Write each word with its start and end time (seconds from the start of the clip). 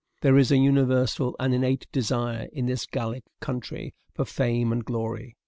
There 0.21 0.35
is 0.39 0.51
a 0.51 0.57
universal 0.57 1.35
and 1.39 1.53
innate 1.53 1.85
desire 1.91 2.47
in 2.53 2.65
this 2.65 2.87
Gallic 2.87 3.23
country 3.39 3.93
for 4.15 4.25
fame 4.25 4.71
and 4.71 4.83
glory. 4.83 5.37